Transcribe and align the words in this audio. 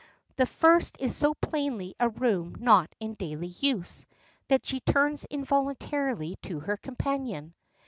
The 0.37 0.47
first 0.47 0.95
is 0.99 1.15
so 1.15 1.35
plainly 1.35 1.93
a 1.99 2.09
room 2.09 2.55
not 2.59 2.91
in 2.99 3.13
daily 3.13 3.49
use, 3.59 4.07
that 4.47 4.65
she 4.65 4.79
turns 4.79 5.25
involuntarily 5.25 6.37
to 6.41 6.59
her 6.61 6.75
companion. 6.77 7.53